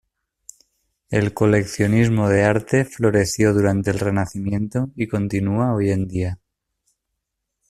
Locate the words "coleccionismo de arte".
1.35-2.85